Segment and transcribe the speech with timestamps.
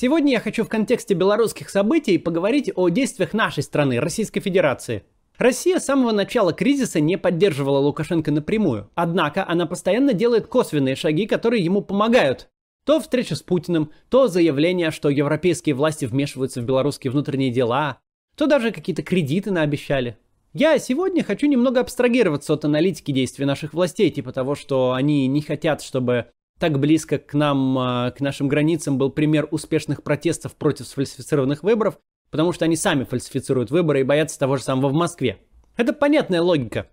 [0.00, 5.02] Сегодня я хочу в контексте белорусских событий поговорить о действиях нашей страны, Российской Федерации.
[5.36, 11.26] Россия с самого начала кризиса не поддерживала Лукашенко напрямую, однако она постоянно делает косвенные шаги,
[11.26, 12.48] которые ему помогают.
[12.86, 17.98] То встреча с Путиным, то заявление, что европейские власти вмешиваются в белорусские внутренние дела,
[18.38, 20.16] то даже какие-то кредиты наобещали.
[20.54, 25.42] Я сегодня хочу немного абстрагироваться от аналитики действий наших властей, типа того, что они не
[25.42, 26.28] хотят, чтобы
[26.60, 31.98] так близко к нам, а, к нашим границам был пример успешных протестов против сфальсифицированных выборов,
[32.30, 35.38] потому что они сами фальсифицируют выборы и боятся того же самого в Москве.
[35.76, 36.88] Это понятная логика.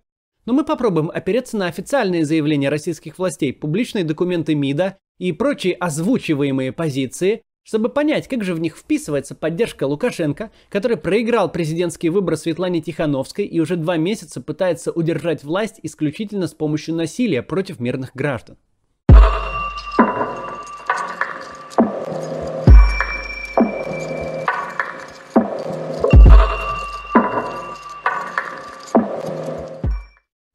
[0.46, 6.72] Но мы попробуем опереться на официальные заявления российских властей, публичные документы МИДа и прочие озвучиваемые
[6.72, 12.80] позиции, чтобы понять, как же в них вписывается поддержка Лукашенко, который проиграл президентские выборы Светлане
[12.80, 18.56] Тихановской и уже два месяца пытается удержать власть исключительно с помощью насилия против мирных граждан.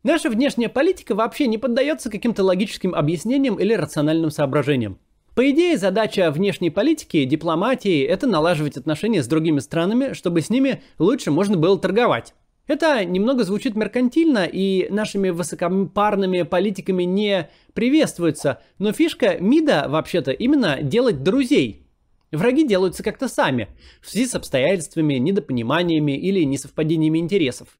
[0.04, 5.00] Наша внешняя политика вообще не поддается каким-то логическим объяснениям или рациональным соображениям.
[5.34, 10.84] По идее, задача внешней политики, дипломатии– это налаживать отношения с другими странами, чтобы с ними
[11.00, 12.34] лучше можно было торговать.
[12.68, 20.82] Это немного звучит меркантильно и нашими высокопарными политиками не приветствуется, но фишка МИДа вообще-то именно
[20.82, 21.88] делать друзей.
[22.34, 23.70] Враги делаются как-то сами,
[24.02, 27.78] в связи с обстоятельствами, недопониманиями или несовпадениями интересов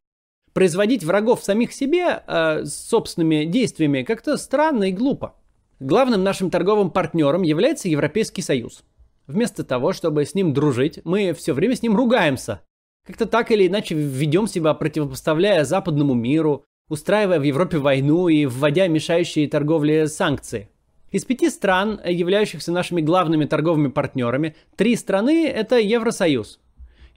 [0.54, 5.36] производить врагов самих себе э, собственными действиями как-то странно и глупо.
[5.80, 8.84] Главным нашим торговым партнером является Европейский Союз.
[9.28, 12.62] Вместо того, чтобы с ним дружить, мы все время с ним ругаемся.
[13.06, 18.88] Как-то так или иначе ведем себя, противопоставляя западному миру, устраивая в Европе войну и вводя
[18.88, 20.70] мешающие торговле санкции.
[21.12, 26.60] Из пяти стран, являющихся нашими главными торговыми партнерами, три страны– это Евросоюз.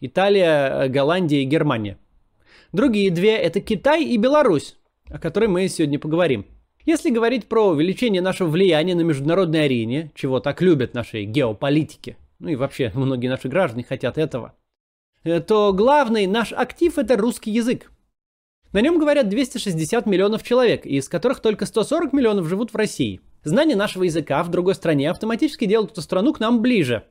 [0.01, 1.99] Италия, Голландия и Германия–
[2.77, 4.77] Другие две– это Китай и Беларусь,
[5.09, 6.45] о которой мы сегодня поговорим.
[6.85, 12.51] Если говорить про увеличение нашего влияния на международной арене, чего так любят наши геополитики, ну
[12.51, 14.53] и вообще многие наши граждане хотят этого,
[15.25, 17.91] э, то главный наш актив– это русский язык.
[18.75, 23.23] На нем говорят 260 миллионов человек, из которых только 140 миллионов живут в России.
[23.43, 27.05] Знание нашего языка в другой стране автоматически делает эту страну к нам ближе.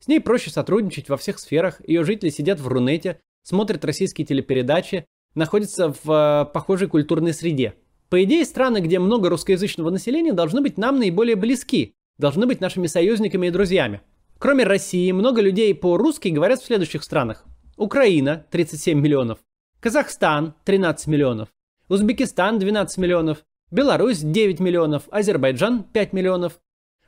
[0.00, 5.06] С ней проще сотрудничать во всех сферах, ее жители сидят в Рунете, смотрят российские телепередачи,
[5.34, 7.74] находятся в э, похожей культурной среде.
[8.08, 12.86] По идее, страны, где много русскоязычного населения, должны быть нам наиболее близки, должны быть нашими
[12.86, 14.02] союзниками и друзьями.
[14.38, 17.44] Кроме России, много людей по-русски говорят в следующих странах.
[17.76, 19.38] Украина– 37 миллионов,
[19.80, 21.48] Казахстан– 13 миллионов,
[21.88, 23.38] Узбекистан– 12 миллионов,
[23.70, 26.60] Беларусь– 9 миллионов, Азербайджан– 5 миллионов,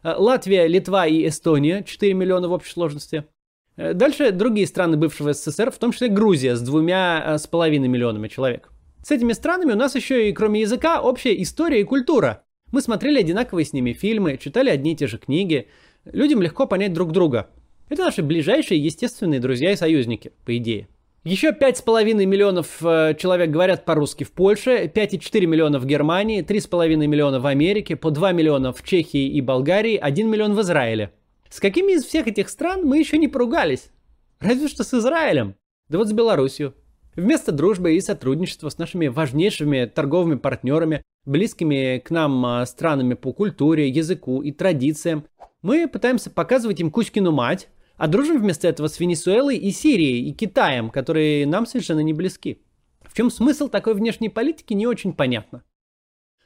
[0.03, 3.25] э, Латвия, Литва и Эстония– 4 миллиона в общей сложности–
[3.77, 8.29] дальше другие страны бывшего СССР, в том числе Грузия с двумя э, с половиной миллионами
[8.29, 8.71] человек.
[9.03, 12.43] С этими странами у нас еще и кроме языка общая история и культура.
[12.73, 15.69] Мы смотрели одинаковые с ними фильмы, читали одни и те же книги.
[16.05, 17.51] Людям легко понять друг друга.
[17.89, 20.89] Это наши ближайшие естественные друзья и союзники, по идее.
[21.25, 27.41] Еще 5,5 миллионов э, человек говорят по-русски в Польше, 5,4 миллиона в Германии, 3,5 миллиона
[27.41, 31.13] в Америке, по 2 миллиона в Чехии и Болгарии, 1 миллион в Израиле.
[31.55, 33.93] С какими из всех этих стран мы еще не поругались?
[34.41, 35.55] Разве что с Израилем.
[35.89, 36.73] Да вот с Белоруссией.
[37.15, 43.33] Вместо дружбы и сотрудничества с нашими важнейшими торговыми партнерами, близкими к нам а, странами по
[43.33, 45.27] культуре, языку и традициям,
[45.63, 50.33] мы пытаемся показывать им Кузькину мать, а дружим вместо этого с Венесуэлой и Сирией и
[50.33, 52.63] Китаем, которые нам совершенно не близки.
[53.03, 55.63] В чем смысл такой внешней политики, не очень понятно.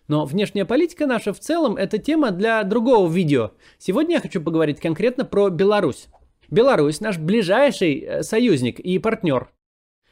[0.09, 3.53] Но внешняя политика наша в целом это тема для другого видео.
[3.79, 6.09] Сегодня я хочу поговорить конкретно про Беларусь.
[6.51, 9.51] Беларусь наш ближайший э, союзник и партнер.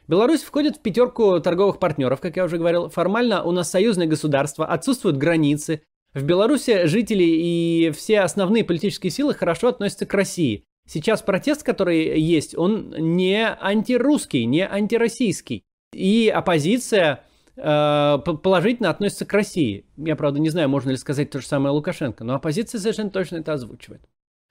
[0.06, 2.90] Беларусь входит в пятерку торговых партнеров, как я уже говорил.
[2.90, 5.80] Формально у нас союзное государство, отсутствуют границы.
[6.14, 10.64] В Беларуси жители и все основные политические силы хорошо относятся к России.
[10.86, 15.65] Сейчас протест, который есть, он не антирусский, не антироссийский.
[15.92, 17.24] И оппозиция
[17.56, 19.86] положительно относится к России.
[19.97, 23.36] Я, правда, не знаю, можно ли сказать то же самое Лукашенко, но оппозиция совершенно точно
[23.36, 24.03] это озвучивает.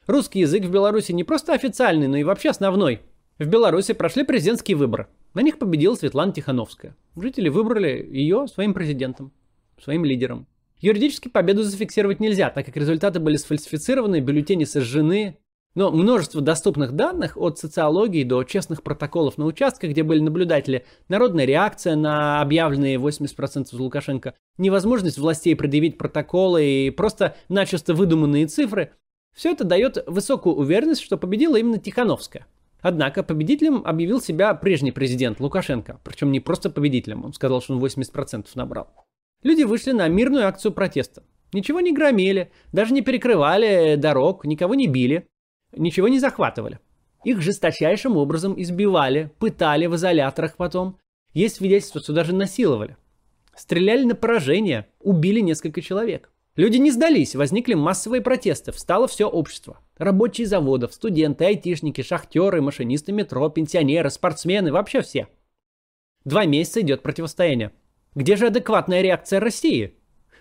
[0.08, 3.02] Русский язык в Беларуси не просто официальный, но и вообще основной.
[3.40, 5.08] В Беларуси прошли президентские выборы.
[5.34, 6.96] На них победила Светлана Тихановская.
[7.16, 9.32] Жители выбрали ее своим президентом,
[9.82, 10.48] своим лидером.
[10.80, 15.38] Юридически победу зафиксировать нельзя, так как результаты были сфальсифицированы, бюллетени сожжены,
[15.76, 21.46] но множество доступных данных от социологии до честных протоколов на участках, где были наблюдатели, народная
[21.46, 28.94] реакция на объявленные 80% Лукашенко, невозможность властей предъявить протоколы и просто начисто выдуманные цифры,
[29.36, 32.48] Все это дает высокую уверенность, что победила именно Тихановская.
[32.80, 36.00] Однако победителем объявил себя прежний президент Лукашенко.
[36.06, 38.94] Причем не просто победителем, он сказал, что он 80% набрал.
[39.44, 41.24] Люди вышли на мирную акцию протеста.
[41.52, 45.28] Ничего не громили, даже не перекрывали дорог, никого не били,
[45.78, 46.80] ничего не захватывали.
[47.24, 51.00] Их жесточайшим образом избивали, пытали в изоляторах потом.
[51.34, 52.98] Есть свидетельства, что даже насиловали.
[53.56, 56.30] Стреляли на поражение, убили несколько человек.
[56.56, 59.80] Люди не сдались, возникли массовые протесты, встало все общество.
[59.98, 65.28] Рабочие заводов, студенты, айтишники, шахтеры, машинисты метро, пенсионеры, спортсмены, вообще все.
[66.24, 67.72] Два месяца идет противостояние.
[68.14, 69.96] Где же адекватная реакция России?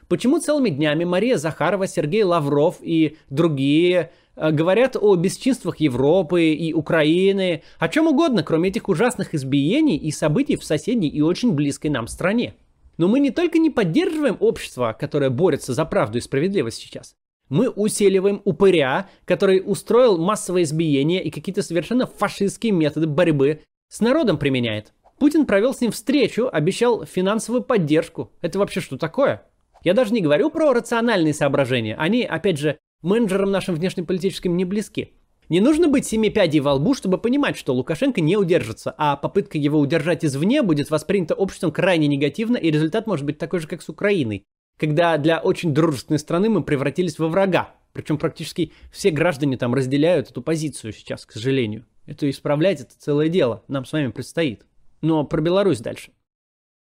[0.08, 6.72] Почему целыми днями Мария Захарова, Сергей Лавров и другие э, говорят о бесчинствах Европы и
[6.72, 11.88] Украины, о чем угодно, кроме этих ужасных избиений и событий в соседней и очень близкой
[11.88, 12.54] нам стране?
[12.96, 17.14] Но мы не только не поддерживаем общество, которое борется за правду и справедливость сейчас,
[17.48, 24.38] мы усиливаем упыря, который устроил массовое избиение и какие-то совершенно фашистские методы борьбы с народом
[24.38, 24.92] применяет.
[25.18, 28.32] Путин провел с ним встречу, обещал финансовую поддержку.
[28.40, 29.42] Это вообще что такое?
[29.84, 31.94] Я даже не говорю про рациональные соображения.
[31.96, 35.12] Они, опять же, менеджерам нашим внешнеполитическим не близки.
[35.50, 39.58] Не нужно быть семи пядей во лбу, чтобы понимать, что Лукашенко не удержится, а попытка
[39.58, 43.82] его удержать извне будет воспринята обществом крайне негативно, и результат может быть такой же, как
[43.82, 44.44] с Украиной,
[44.78, 47.74] когда для очень дружественной страны мы превратились во врага.
[47.92, 51.84] Причем практически все граждане там разделяют эту позицию сейчас, к сожалению.
[52.06, 54.64] Это исправлять это целое дело, нам с вами предстоит.
[55.02, 56.10] Но про Беларусь дальше.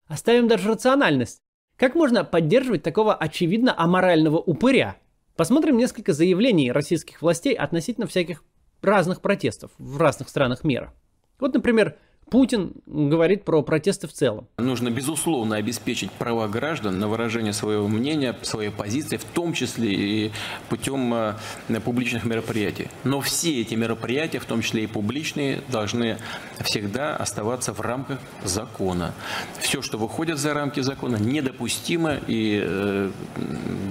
[0.08, 1.42] Оставим даже рациональность.
[1.82, 4.98] Как можно поддерживать такого очевидно аморального упыря?
[5.36, 8.44] Посмотрим несколько заявлений российских властей относительно всяких
[8.84, 10.94] разных протестов в разных странах мира.
[11.40, 11.98] Вот, например,
[12.32, 14.48] Путин говорит про протесты в целом.
[14.58, 20.32] Нужно, безусловно, обеспечить права граждан на выражение своего мнения, своей позиции, в том числе и
[20.70, 21.36] путем э,
[21.84, 22.88] публичных мероприятий.
[23.04, 26.20] Но все эти мероприятия, в том числе и публичные, должны
[26.62, 29.14] всегда оставаться в рамках закона.
[29.60, 33.12] Все, что выходит за рамки закона, недопустимо и э,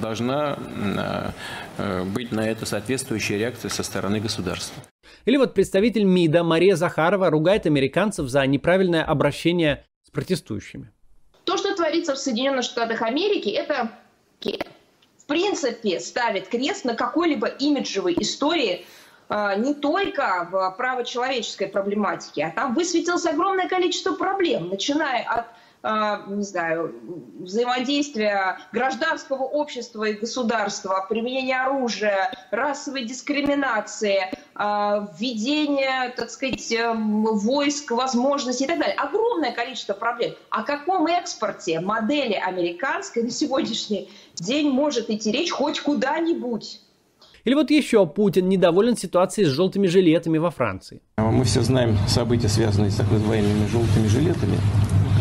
[0.00, 0.58] должна
[1.76, 4.82] э, быть на это соответствующая реакция со стороны государства.
[5.24, 10.90] Или вот представитель МИДа Мария Захарова ругает американцев за неправильное обращение с протестующими.
[11.44, 13.90] То, что творится в Соединенных Штатах Америки, это
[14.42, 18.86] в принципе ставит крест на какой-либо имиджевой истории
[19.28, 25.46] а, не только в правочеловеческой проблематике, а там высветилось огромное количество проблем, начиная от
[25.82, 26.94] а, не знаю,
[27.38, 38.64] взаимодействия гражданского общества и государства, применения оружия, расовой дискриминации, введение, так сказать, эм, войск, возможностей
[38.64, 38.96] и так далее.
[38.96, 40.32] Огромное количество проблем.
[40.50, 46.80] О каком экспорте модели американской на сегодняшний день может идти речь хоть куда-нибудь?
[47.44, 51.00] Или вот еще Путин недоволен ситуацией с желтыми жилетами во Франции.
[51.16, 54.58] Мы все знаем события, связанные с так называемыми желтыми жилетами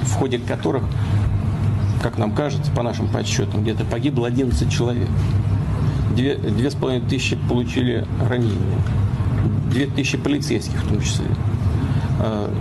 [0.10, 0.84] в ходе которых,
[2.02, 5.08] как нам кажется, по нашим подсчетам, где-то погибло 11 человек.
[6.16, 8.82] Две, две с половиной тысячи получили ранения.
[9.72, 11.26] Две тысячи полицейских в том числе.
[12.22, 12.54] А,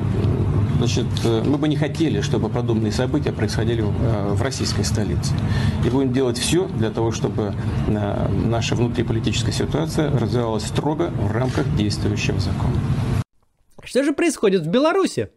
[0.78, 5.34] значит, мы бы не хотели, чтобы подобные события происходили в а, российской столице.
[5.84, 7.54] И будем делать все для того, чтобы
[7.88, 12.78] а, наша внутриполитическая ситуация развивалась строго в рамках действующего закона.
[13.82, 15.30] Что же происходит в Беларуси?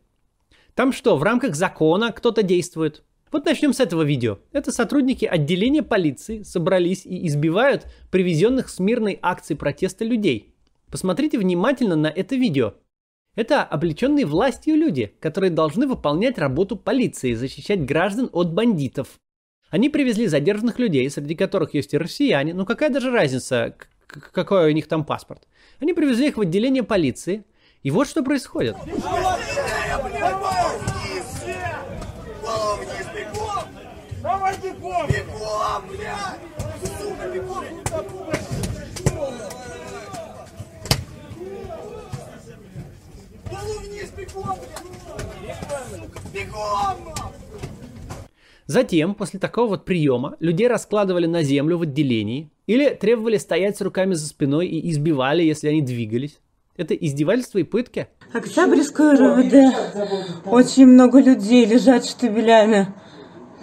[0.76, 3.04] Там что, в рамках закона кто-то действует?
[3.32, 4.40] Вот начнем с этого видео.
[4.52, 10.51] Это сотрудники отделения полиции собрались и избивают привезенных с мирной акции протеста людей.
[10.92, 12.74] Посмотрите внимательно на это видео.
[13.36, 19.08] Это облеченные властью люди, которые должны выполнять работу полиции, защищать граждан от бандитов.
[19.70, 22.54] Они привезли задержанных людей, среди которых есть и россияне.
[22.54, 23.74] Ну какая даже разница,
[24.08, 25.48] какой у них там паспорт.
[25.80, 27.46] Они привезли их в отделение полиции.
[27.84, 28.76] И вот что происходит.
[35.08, 36.40] Бегом, блядь!
[37.00, 37.66] Сука, бегом!
[43.50, 45.62] Голову вниз, бегом, блядь!
[46.34, 47.14] Бегом!
[48.72, 53.82] Затем, после такого вот приема, людей раскладывали на землю в отделении или требовали стоять с
[53.82, 56.40] руками за спиной и избивали, если они двигались.
[56.78, 58.08] Это издевательство и пытки.
[58.32, 60.46] Октябрьское РВД.
[60.46, 62.88] Очень много людей лежат штабелями.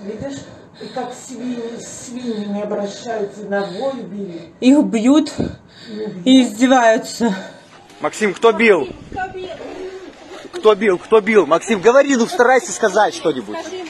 [0.05, 0.41] Видишь?
[0.83, 4.43] И как свиньи, свиньями обращаются, ногой били.
[4.61, 5.33] Их бьют
[6.27, 7.35] и издеваются.
[8.03, 8.87] Максим, кто бил?
[10.53, 10.99] Кто бил?
[10.99, 11.47] Кто бил?
[11.47, 13.57] Максим, говори, ну старайся сказать что-нибудь.
[13.59, 13.85] Скажи,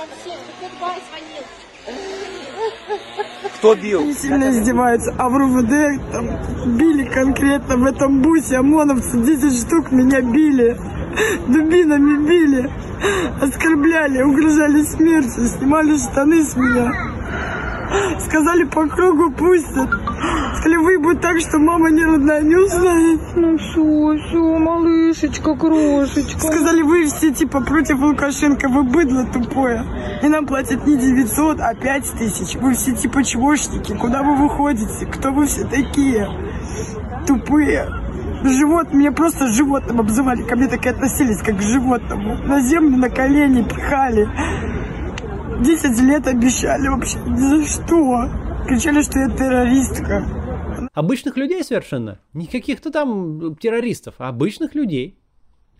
[3.58, 4.02] Кто бил?
[4.02, 5.12] Они сильно издеваются.
[5.18, 9.18] А в РУВД там били конкретно в этом бусе ОМОНовцы.
[9.18, 10.78] 10 штук меня били.
[11.48, 12.70] Дубинами били.
[13.40, 15.46] Оскорбляли, угрожали смертью.
[15.46, 16.92] Снимали штаны с меня.
[18.20, 19.90] Сказали по кругу пустят.
[20.58, 23.20] Сказали, выебут так, что мама не родная не узнает.
[23.36, 26.40] Ну все, все, малышечка, крошечка.
[26.40, 29.84] Сказали, вы все типа против Лукашенко, вы быдло тупое.
[30.20, 32.56] И нам платят не 900, а 5 тысяч.
[32.56, 35.06] Вы все типа чмошники, куда вы выходите?
[35.06, 36.28] Кто вы все такие?
[37.24, 37.86] Тупые.
[38.42, 42.34] Живот, меня просто животным обзывали, ко мне так и относились, как к животному.
[42.34, 44.28] На землю, на колени пихали.
[45.60, 48.28] 10 лет обещали вообще ни за что.
[48.66, 50.24] Кричали, что я террористка.
[50.98, 52.18] Обычных людей совершенно.
[52.32, 55.16] Не каких-то там террористов, а обычных людей.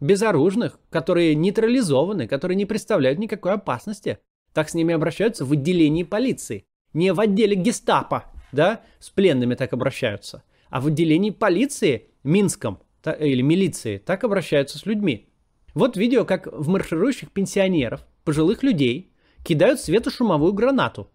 [0.01, 4.19] Безоружных, которые нейтрализованы, которые не представляют никакой опасности.
[4.55, 6.67] Так с ними обращаются в отделении полиции.
[6.93, 10.45] Не в отделе гестапо, да, с пленными так обращаются.
[10.71, 12.79] А в отделении полиции, Минском,
[13.19, 15.27] или милиции, так обращаются с людьми.
[15.75, 19.11] Вот видео, как в марширующих пенсионеров, пожилых людей,
[19.45, 21.11] кидают светошумовую гранату.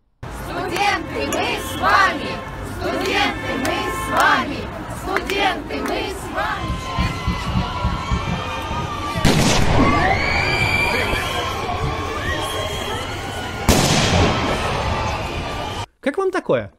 [16.13, 16.71] Как вам такое?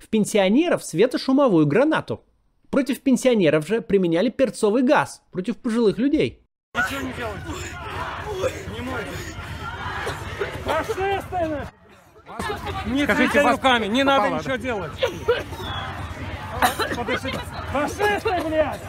[0.00, 2.24] В пенсионеров светошумовую гранату.
[2.70, 6.44] Против пенсионеров же применяли перцовый газ против пожилых людей.
[6.74, 7.44] Ничего не делайте.
[8.42, 8.80] Ой, не!
[12.92, 14.58] Не Скажите, вас руками, не надо попало, ничего да?
[14.58, 14.92] делать.
[16.96, 17.40] Подышите.
[17.70, 18.80] Фашисты, блядь!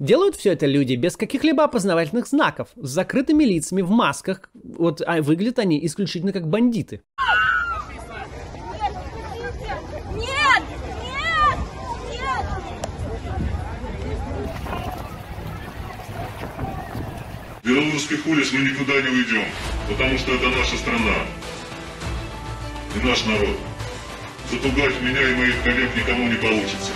[0.00, 4.48] Делают все это люди без каких-либо опознавательных знаков, с закрытыми лицами, в масках.
[4.54, 7.02] Вот, а выглядят они исключительно как бандиты.
[10.16, 10.62] Нет!
[11.04, 11.58] Нет!
[12.10, 12.38] Нет!
[17.62, 19.44] Белорусских улиц мы никуда не уйдем,
[19.86, 21.14] потому что это наша страна
[22.96, 23.58] и наш народ.
[24.50, 26.92] Запугать меня и моих коллег никому не получится.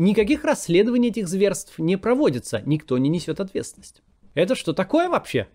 [0.00, 4.02] Никаких расследований этих зверств не проводится, никто не несет ответственность.
[4.32, 5.46] Это что такое вообще?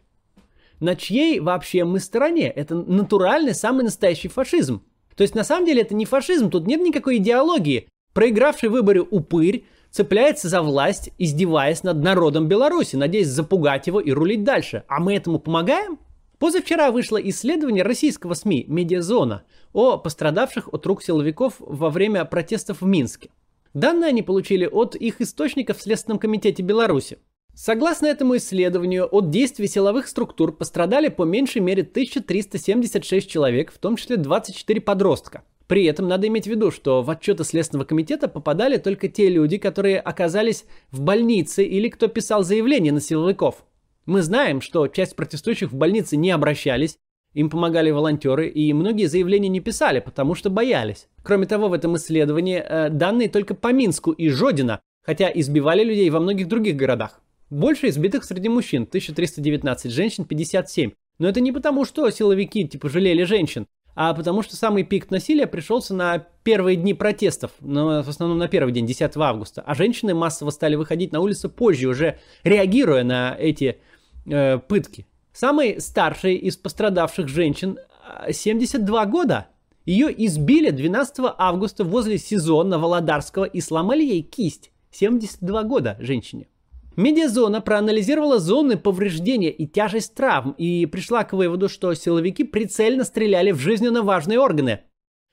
[0.80, 2.52] На чьей вообще мы стороне?
[2.52, 4.84] Это натуральный, самый настоящий фашизм.
[5.16, 7.88] То есть на самом деле это не фашизм, тут нет никакой идеологии.
[8.14, 14.44] Проигравший выборы упырь цепляется за власть, издеваясь над народом Беларуси, надеясь запугать его и рулить
[14.44, 14.84] дальше.
[14.88, 15.98] А мы этому помогаем?
[16.38, 22.86] Позавчера вышло исследование российского СМИ «Медиазона» о пострадавших от рук силовиков во время протестов в
[22.86, 23.32] Минске.
[23.76, 27.20] Данные они получили от их источников в Следственном комитете Беларуси.
[27.54, 33.98] Согласно этому исследованию, от действий силовых структур пострадали по меньшей мере 1376 человек, в том
[33.98, 35.44] числе 24 подростка.
[35.68, 39.58] При этом надо иметь в виду, что в отчеты Следственного комитета попадали только те люди,
[39.58, 43.66] которые оказались в больнице или кто писал заявление на силовиков.
[44.06, 46.96] Мы знаем, что часть протестующих в больнице не обращались,
[47.36, 51.08] им помогали волонтеры, и многие заявления не писали, потому что боялись.
[51.22, 56.10] Кроме того, в этом исследовании э, данные только по Минску и Жодино, хотя избивали людей
[56.10, 57.22] во многих других городах.
[57.50, 60.92] Больше избитых среди мужчин 1319, женщин 57.
[61.20, 65.46] Но это не потому, что силовики типа жалели женщин, а потому что самый пик насилия
[65.46, 69.62] пришелся на первые дни протестов, но в основном на первый день, 10 августа.
[69.66, 73.80] А женщины массово стали выходить на улицы позже, уже реагируя на эти
[74.26, 75.06] э, пытки.
[75.36, 77.78] Самой старшей из пострадавших женщин
[78.26, 79.48] э, 72 года.
[79.86, 84.72] Ее избили 12 августа возле СИЗО Володарского и сломали ей кисть.
[84.92, 86.48] 72 года женщине.
[86.96, 93.52] Медиазона проанализировала зоны повреждения и тяжесть травм и пришла к выводу, что силовики прицельно стреляли
[93.52, 94.84] в жизненно важные органы.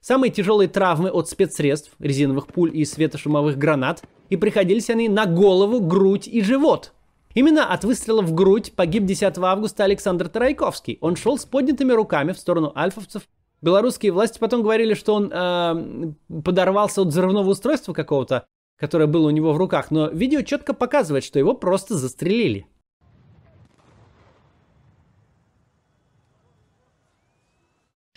[0.01, 5.79] Самые тяжелые травмы от спецсредств, резиновых пуль и светошумовых гранат, и приходились они на голову,
[5.79, 6.93] грудь и живот.
[7.35, 10.99] Именно от выстрела в грудь погиб 10 августа Александр Тарайковский.
[11.01, 13.23] Он шел с поднятыми руками в сторону альфовцев.
[13.63, 16.13] Белорусские власти потом говорили, что он э,
[16.43, 18.47] подорвался от взрывного устройства какого-то,
[18.77, 22.67] которое было у него в руках, но видео четко показывает, что его просто застрелили.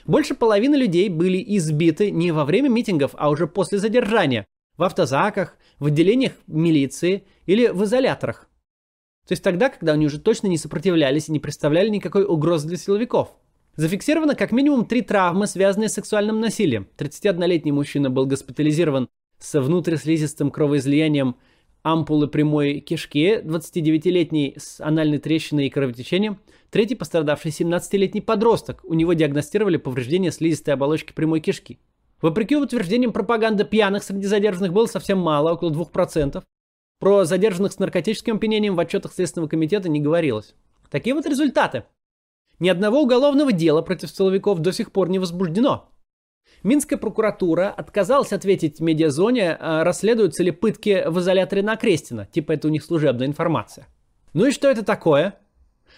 [0.06, 4.46] Больше половины людей были избиты не во время митингов, а уже после задержания,
[4.78, 8.48] в автозаках, в отделениях милиции или в изоляторах.
[9.28, 12.78] То есть тогда, когда они уже точно не сопротивлялись и не представляли никакой угрозы для
[12.78, 13.30] силовиков.
[13.76, 16.88] Зафиксировано как минимум три травмы, связанные с сексуальным насилием.
[16.98, 21.36] 31-летний мужчина был госпитализирован с внутрислизистым кровоизлиянием
[21.84, 26.40] ампулы прямой кишки, 29-летний с анальной трещиной и кровотечением.
[26.70, 28.82] Третий пострадавший 17-летний подросток.
[28.84, 31.80] У него диагностировали повреждение слизистой оболочки прямой кишки.
[32.22, 36.42] Вопреки утверждениям пропаганды пьяных среди задержанных было совсем мало, около 2%.
[37.00, 40.56] Про задержанных с наркотическим опьянением в отчетах Следственного комитета не говорилось.
[40.90, 41.84] Такие вот результаты.
[42.60, 45.90] Ни одного уголовного дела против силовиков до сих пор не возбуждено.
[46.64, 52.68] Минская прокуратура отказалась ответить медиазоне, а расследуются ли пытки в изоляторе на Крестина, типа это
[52.68, 53.88] у них служебная информация.
[54.34, 55.38] Ну и что это такое?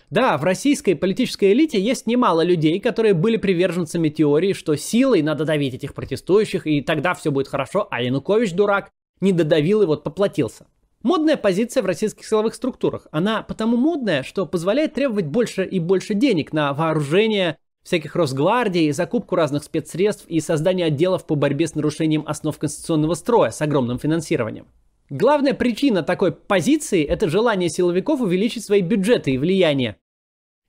[0.10, 5.46] Да, в российской политической элите есть немало людей, которые были приверженцами теории, что силой надо
[5.46, 8.90] давить этих протестующих, и тогда все будет хорошо, а Янукович, дурак,
[9.22, 10.66] не додавил и вот поплатился.
[11.08, 13.08] Модная позиция в российских силовых структурах.
[13.12, 19.38] Она потому модная, что позволяет требовать больше и больше денег на вооружение всяких Росгвардий, закупку
[19.38, 24.68] разных спецсредств и создание отделов по борьбе с нарушением основ конституционного строя с огромным финансированием.
[25.10, 29.96] Главная причина такой позиции– это желание силовиков увеличить свои бюджеты и влияние.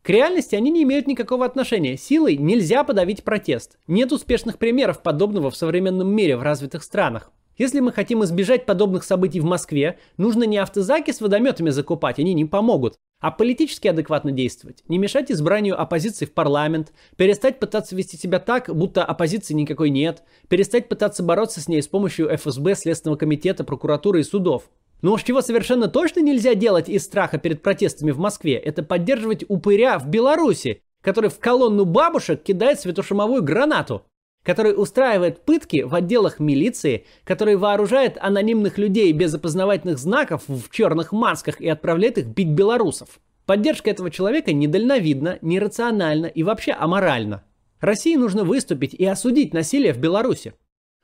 [0.02, 1.96] К реальности они не имеют никакого отношения.
[1.96, 3.76] Силой нельзя подавить протест.
[3.88, 7.32] Нет успешных примеров подобного в современном мире в развитых странах.
[7.58, 12.32] Если мы хотим избежать подобных событий в Москве, нужно не автозаки с водометами закупать, они
[12.32, 14.84] не помогут, а политически адекватно действовать.
[14.86, 20.22] Не мешать избранию оппозиции в парламент, перестать пытаться вести себя так, будто оппозиции никакой нет,
[20.48, 24.70] перестать пытаться бороться с ней с помощью ФСБ, Следственного комитета, прокуратуры и судов.
[25.02, 29.44] Но уж чего совершенно точно нельзя делать из страха перед протестами в Москве, это поддерживать
[29.48, 34.04] упыря в Беларуси, который в колонну бабушек кидает светошумовую гранату
[34.48, 41.12] который устраивает пытки в отделах милиции, который вооружает анонимных людей без опознавательных знаков в черных
[41.12, 43.20] масках и отправляет их бить белорусов.
[43.44, 47.44] Поддержка этого человека недальновидна, нерациональна и вообще аморальна.
[47.80, 50.54] России нужно выступить и осудить насилие в Беларуси.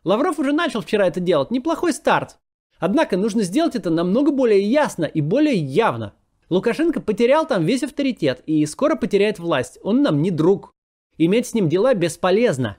[0.05, 2.39] Лавров уже начал вчера это делать, неплохой старт.
[2.79, 6.15] Однако нужно сделать это намного более ясно и более явно.
[6.49, 9.79] Лукашенко потерял там весь авторитет и скоро потеряет власть.
[9.83, 10.73] Он нам не друг.
[11.19, 12.79] Иметь с ним дела бесполезно.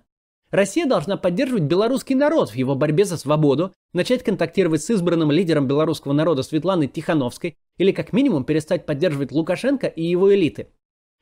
[0.56, 5.68] Россия должна поддерживать белорусский народ в его борьбе за свободу, начать контактировать с избранным лидером
[5.68, 10.70] белорусского народа Светланой Тихановской или как минимум перестать поддерживать Лукашенко и его элиты.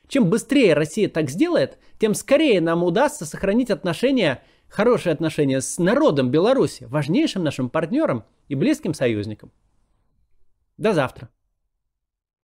[0.08, 6.30] Чем быстрее Россия так сделает, тем скорее нам удастся сохранить отношения, хорошие отношения с народом
[6.30, 9.52] Беларуси, важнейшим нашим партнером и близким союзником.
[10.78, 11.30] До завтра.